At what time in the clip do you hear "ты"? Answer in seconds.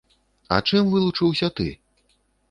1.59-1.67